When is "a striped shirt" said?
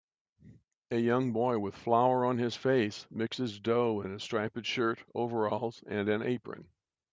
4.11-5.03